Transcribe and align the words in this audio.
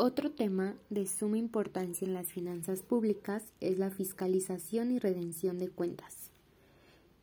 Otro 0.00 0.30
tema 0.30 0.76
de 0.90 1.08
suma 1.08 1.38
importancia 1.38 2.06
en 2.06 2.14
las 2.14 2.28
finanzas 2.28 2.84
públicas 2.84 3.42
es 3.60 3.80
la 3.80 3.90
fiscalización 3.90 4.92
y 4.92 5.00
redención 5.00 5.58
de 5.58 5.70
cuentas. 5.70 6.30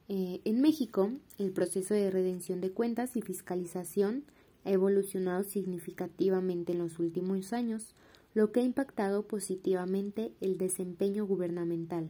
Eh, 0.10 0.42
en 0.44 0.60
México, 0.60 1.10
el 1.38 1.52
proceso 1.52 1.94
de 1.94 2.12
redención 2.12 2.60
de 2.60 2.72
cuentas 2.72 3.16
y 3.16 3.22
fiscalización 3.22 4.26
ha 4.66 4.72
evolucionado 4.72 5.46
significativamente 5.46 6.74
en 6.74 6.80
los 6.80 7.00
últimos 7.00 7.54
años, 7.54 7.96
lo 8.34 8.52
que 8.52 8.60
ha 8.60 8.64
impactado 8.64 9.26
positivamente 9.26 10.34
el 10.42 10.58
desempeño 10.58 11.26
gubernamental. 11.26 12.10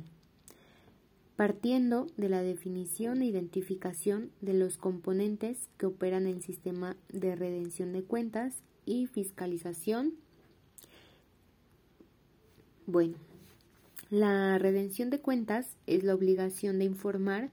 Partiendo 1.36 2.07
de 2.18 2.29
la 2.29 2.41
definición 2.41 3.21
e 3.21 3.27
identificación 3.27 4.32
de 4.41 4.55
los 4.55 4.77
componentes 4.79 5.70
que 5.77 5.86
operan 5.86 6.25
el 6.25 6.41
sistema 6.41 6.97
de 7.09 7.36
redención 7.36 7.93
de 7.93 8.02
cuentas 8.02 8.63
y 8.88 9.05
fiscalización, 9.05 10.24
bueno, 12.88 13.16
la 14.09 14.57
redención 14.59 15.09
de 15.09 15.20
cuentas 15.20 15.75
es 15.88 16.03
la 16.03 16.13
obligación 16.13 16.80
de 16.80 16.85
informar 16.85 17.49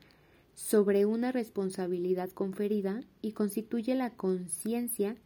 sobre 0.55 1.07
una 1.07 1.33
responsabilidad 1.33 2.31
conferida 2.31 3.03
y 3.23 3.33
constituye 3.33 3.95
la 3.95 4.11
conciencia 4.11 5.17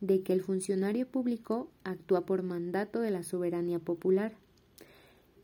de 0.00 0.22
que 0.22 0.34
el 0.34 0.42
funcionario 0.42 1.08
público 1.08 1.70
actúa 1.84 2.26
por 2.26 2.42
mandato 2.42 3.00
de 3.00 3.10
la 3.10 3.22
soberanía 3.22 3.78
popular, 3.78 4.34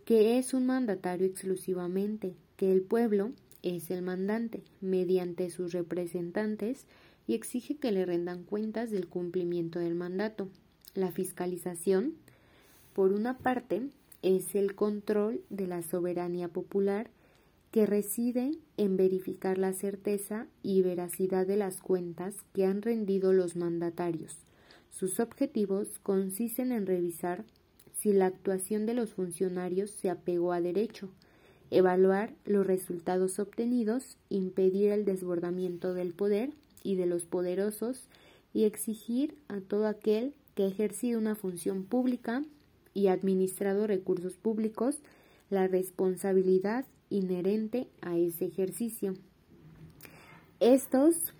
que 0.04 0.38
es 0.38 0.52
un 0.52 0.66
mandatario 0.66 1.26
exclusivamente, 1.26 2.34
que 2.56 2.70
el 2.70 2.82
pueblo 2.82 3.32
es 3.62 3.90
el 3.90 4.02
mandante 4.02 4.62
mediante 4.80 5.48
sus 5.50 5.72
representantes 5.72 6.86
y 7.26 7.34
exige 7.34 7.76
que 7.76 7.92
le 7.92 8.04
rendan 8.04 8.42
cuentas 8.44 8.90
del 8.90 9.08
cumplimiento 9.08 9.78
del 9.78 9.94
mandato. 9.94 10.48
La 10.94 11.10
fiscalización, 11.12 12.14
por 12.92 13.12
una 13.12 13.38
parte, 13.38 13.88
es 14.22 14.54
el 14.54 14.74
control 14.74 15.40
de 15.50 15.66
la 15.66 15.82
soberanía 15.82 16.48
popular 16.48 17.10
que 17.70 17.86
reside 17.86 18.52
en 18.76 18.96
verificar 18.96 19.56
la 19.58 19.72
certeza 19.72 20.46
y 20.62 20.82
veracidad 20.82 21.46
de 21.46 21.56
las 21.56 21.80
cuentas 21.80 22.34
que 22.52 22.66
han 22.66 22.82
rendido 22.82 23.32
los 23.32 23.56
mandatarios. 23.56 24.38
Sus 24.90 25.20
objetivos 25.20 25.98
consisten 26.02 26.72
en 26.72 26.86
revisar 26.86 27.44
si 27.96 28.12
la 28.12 28.26
actuación 28.26 28.86
de 28.86 28.94
los 28.94 29.14
funcionarios 29.14 29.90
se 29.90 30.10
apegó 30.10 30.52
a 30.52 30.60
derecho, 30.60 31.10
evaluar 31.70 32.34
los 32.44 32.66
resultados 32.66 33.38
obtenidos, 33.38 34.16
impedir 34.28 34.90
el 34.90 35.04
desbordamiento 35.04 35.94
del 35.94 36.12
poder 36.12 36.50
y 36.82 36.96
de 36.96 37.06
los 37.06 37.24
poderosos 37.24 38.08
y 38.52 38.64
exigir 38.64 39.36
a 39.48 39.60
todo 39.60 39.86
aquel 39.86 40.34
que 40.54 40.64
ha 40.64 40.68
ejercido 40.68 41.20
una 41.20 41.36
función 41.36 41.84
pública 41.84 42.42
y 42.94 43.08
administrado 43.08 43.86
recursos 43.86 44.36
públicos 44.36 44.98
la 45.50 45.66
responsabilidad 45.66 46.84
inherente 47.10 47.88
a 48.00 48.16
ese 48.16 48.46
ejercicio. 48.46 49.14
Estos, 50.60 51.32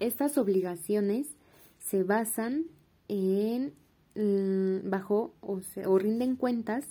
estas 0.00 0.38
obligaciones 0.38 1.26
se 1.78 2.02
basan 2.02 2.64
en 3.08 3.72
mm, 4.14 4.88
bajo 4.88 5.34
o, 5.40 5.60
o 5.86 5.98
rinden 5.98 6.36
cuentas 6.36 6.86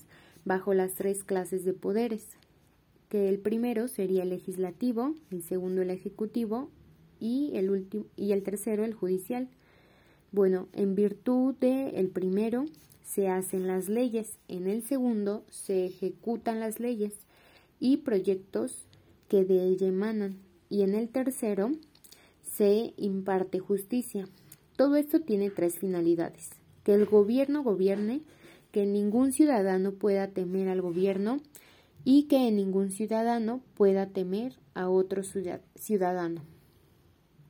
bajo 0.45 0.73
las 0.73 0.93
tres 0.93 1.23
clases 1.23 1.65
de 1.65 1.73
poderes, 1.73 2.37
que 3.09 3.29
el 3.29 3.39
primero 3.39 3.87
sería 3.87 4.23
el 4.23 4.29
legislativo, 4.29 5.15
el 5.31 5.41
segundo 5.41 5.81
el 5.81 5.89
ejecutivo 5.89 6.69
y 7.19 7.51
el 7.55 7.69
último 7.69 8.05
y 8.15 8.33
el 8.33 8.43
tercero 8.43 8.83
el 8.83 8.93
judicial. 8.93 9.47
Bueno, 10.31 10.67
en 10.73 10.95
virtud 10.95 11.55
de 11.55 11.91
el 11.91 12.09
primero 12.09 12.65
se 13.03 13.27
hacen 13.27 13.67
las 13.67 13.89
leyes, 13.89 14.37
en 14.47 14.67
el 14.67 14.83
segundo 14.83 15.43
se 15.49 15.85
ejecutan 15.85 16.59
las 16.59 16.79
leyes 16.79 17.13
y 17.79 17.97
proyectos 17.97 18.85
que 19.27 19.43
de 19.43 19.63
ella 19.65 19.87
emanan 19.87 20.37
y 20.69 20.81
en 20.81 20.95
el 20.95 21.09
tercero 21.09 21.71
se 22.43 22.93
imparte 22.97 23.59
justicia. 23.59 24.27
Todo 24.75 24.95
esto 24.95 25.21
tiene 25.21 25.49
tres 25.49 25.77
finalidades. 25.77 26.49
Que 26.83 26.93
el 26.93 27.05
gobierno 27.05 27.63
gobierne, 27.63 28.21
que 28.71 28.85
ningún 28.85 29.31
ciudadano 29.31 29.93
pueda 29.93 30.27
temer 30.27 30.67
al 30.67 30.81
gobierno 30.81 31.39
y 32.03 32.23
que 32.23 32.51
ningún 32.51 32.91
ciudadano 32.91 33.61
pueda 33.75 34.07
temer 34.07 34.53
a 34.73 34.89
otro 34.89 35.23
ciudadano. 35.75 36.41